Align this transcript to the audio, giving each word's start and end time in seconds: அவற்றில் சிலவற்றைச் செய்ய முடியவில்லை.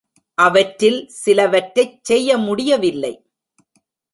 அவற்றில் 0.37 0.97
சிலவற்றைச் 1.09 1.99
செய்ய 2.01 2.37
முடியவில்லை. 2.37 3.13